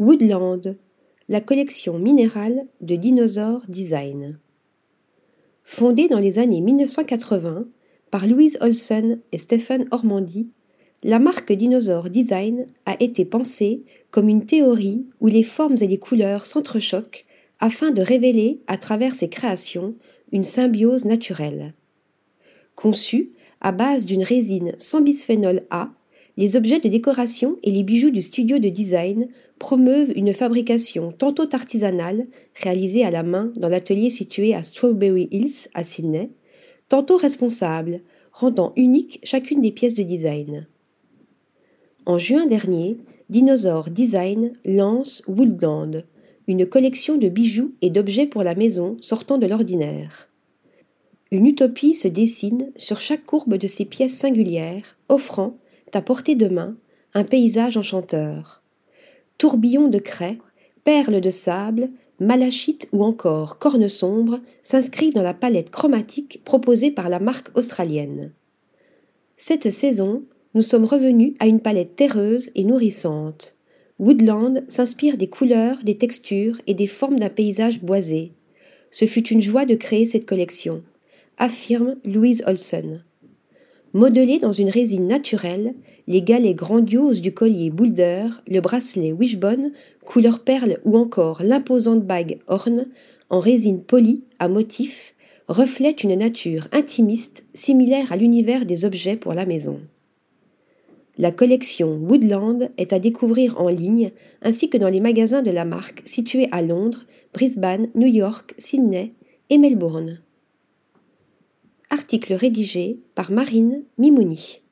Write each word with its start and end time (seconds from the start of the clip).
Woodland, 0.00 0.78
la 1.28 1.42
collection 1.42 1.98
minérale 1.98 2.62
de 2.80 2.96
Dinosaur 2.96 3.60
Design. 3.68 4.38
Fondée 5.62 6.08
dans 6.08 6.18
les 6.18 6.38
années 6.38 6.62
1980 6.62 7.66
par 8.10 8.26
Louise 8.26 8.56
Olsen 8.62 9.20
et 9.30 9.36
Stephen 9.36 9.86
Ormandy, 9.90 10.48
la 11.02 11.18
marque 11.18 11.52
Dinosaur 11.52 12.08
Design 12.08 12.66
a 12.86 12.96
été 12.98 13.26
pensée 13.26 13.82
comme 14.10 14.30
une 14.30 14.46
théorie 14.46 15.04
où 15.20 15.26
les 15.26 15.42
formes 15.42 15.76
et 15.82 15.86
les 15.86 15.98
couleurs 15.98 16.46
s'entrechoquent 16.46 17.26
afin 17.58 17.90
de 17.90 18.00
révéler 18.00 18.62
à 18.68 18.78
travers 18.78 19.14
ses 19.14 19.28
créations 19.28 19.94
une 20.32 20.44
symbiose 20.44 21.04
naturelle. 21.04 21.74
Conçue 22.74 23.32
à 23.60 23.70
base 23.70 24.06
d'une 24.06 24.24
résine 24.24 24.72
sans 24.78 25.02
bisphénol 25.02 25.64
A, 25.68 25.90
les 26.40 26.56
objets 26.56 26.80
de 26.80 26.88
décoration 26.88 27.58
et 27.62 27.70
les 27.70 27.82
bijoux 27.82 28.08
du 28.08 28.22
studio 28.22 28.58
de 28.58 28.70
design 28.70 29.28
promeuvent 29.58 30.10
une 30.16 30.32
fabrication 30.32 31.12
tantôt 31.12 31.46
artisanale, 31.52 32.26
réalisée 32.54 33.04
à 33.04 33.10
la 33.10 33.22
main 33.22 33.52
dans 33.56 33.68
l'atelier 33.68 34.08
situé 34.08 34.54
à 34.54 34.62
Strawberry 34.62 35.28
Hills 35.30 35.68
à 35.74 35.84
Sydney, 35.84 36.30
tantôt 36.88 37.18
responsable, 37.18 38.00
rendant 38.32 38.72
unique 38.76 39.20
chacune 39.22 39.60
des 39.60 39.70
pièces 39.70 39.96
de 39.96 40.02
design. 40.02 40.66
En 42.06 42.16
juin 42.16 42.46
dernier, 42.46 42.96
Dinosaur 43.28 43.90
Design 43.90 44.54
lance 44.64 45.22
Woodland, 45.28 46.06
une 46.46 46.64
collection 46.64 47.18
de 47.18 47.28
bijoux 47.28 47.74
et 47.82 47.90
d'objets 47.90 48.26
pour 48.26 48.44
la 48.44 48.54
maison 48.54 48.96
sortant 49.02 49.36
de 49.36 49.46
l'ordinaire. 49.46 50.30
Une 51.32 51.44
utopie 51.44 51.92
se 51.92 52.08
dessine 52.08 52.72
sur 52.76 52.98
chaque 53.02 53.26
courbe 53.26 53.56
de 53.56 53.68
ces 53.68 53.84
pièces 53.84 54.16
singulières, 54.16 54.96
offrant, 55.10 55.58
à 55.96 56.02
portée 56.02 56.34
de 56.34 56.48
main, 56.48 56.76
un 57.14 57.24
paysage 57.24 57.76
enchanteur. 57.76 58.62
Tourbillons 59.38 59.88
de 59.88 59.98
craie, 59.98 60.38
perles 60.84 61.20
de 61.20 61.30
sable, 61.30 61.90
malachite 62.20 62.88
ou 62.92 63.02
encore 63.02 63.58
cornes 63.58 63.88
sombres 63.88 64.40
s'inscrivent 64.62 65.14
dans 65.14 65.22
la 65.22 65.34
palette 65.34 65.70
chromatique 65.70 66.42
proposée 66.44 66.90
par 66.90 67.08
la 67.08 67.18
marque 67.18 67.56
australienne. 67.56 68.32
Cette 69.36 69.70
saison, 69.70 70.22
nous 70.54 70.62
sommes 70.62 70.84
revenus 70.84 71.34
à 71.38 71.46
une 71.46 71.60
palette 71.60 71.96
terreuse 71.96 72.50
et 72.54 72.64
nourrissante. 72.64 73.56
Woodland 73.98 74.64
s'inspire 74.68 75.16
des 75.16 75.28
couleurs, 75.28 75.78
des 75.82 75.96
textures 75.96 76.60
et 76.66 76.74
des 76.74 76.86
formes 76.86 77.18
d'un 77.18 77.28
paysage 77.28 77.80
boisé. 77.80 78.32
Ce 78.90 79.04
fut 79.04 79.28
une 79.28 79.42
joie 79.42 79.66
de 79.66 79.74
créer 79.74 80.06
cette 80.06 80.26
collection, 80.26 80.82
affirme 81.38 81.96
Louise 82.04 82.42
Olsen. 82.46 83.04
Modelés 83.92 84.38
dans 84.38 84.52
une 84.52 84.70
résine 84.70 85.08
naturelle, 85.08 85.74
les 86.06 86.22
galets 86.22 86.54
grandioses 86.54 87.20
du 87.20 87.34
collier 87.34 87.70
Boulder, 87.70 88.26
le 88.46 88.60
bracelet 88.60 89.10
Wishbone, 89.10 89.72
couleur 90.04 90.44
perle 90.44 90.78
ou 90.84 90.96
encore 90.96 91.42
l'imposante 91.42 92.04
bague 92.04 92.38
Horn, 92.46 92.86
en 93.30 93.40
résine 93.40 93.82
polie 93.82 94.22
à 94.38 94.46
motif, 94.46 95.14
reflètent 95.48 96.04
une 96.04 96.14
nature 96.14 96.68
intimiste 96.70 97.42
similaire 97.52 98.12
à 98.12 98.16
l'univers 98.16 98.64
des 98.64 98.84
objets 98.84 99.16
pour 99.16 99.34
la 99.34 99.44
maison. 99.44 99.80
La 101.18 101.32
collection 101.32 101.96
Woodland 101.96 102.70
est 102.78 102.92
à 102.92 103.00
découvrir 103.00 103.60
en 103.60 103.68
ligne 103.68 104.12
ainsi 104.40 104.70
que 104.70 104.78
dans 104.78 104.88
les 104.88 105.00
magasins 105.00 105.42
de 105.42 105.50
la 105.50 105.64
marque 105.64 106.02
situés 106.04 106.48
à 106.52 106.62
Londres, 106.62 107.06
Brisbane, 107.34 107.88
New 107.96 108.06
York, 108.06 108.54
Sydney 108.56 109.14
et 109.50 109.58
Melbourne. 109.58 110.20
Article 111.92 112.34
rédigé 112.34 113.00
par 113.16 113.32
Marine 113.32 113.82
Mimouni. 113.98 114.62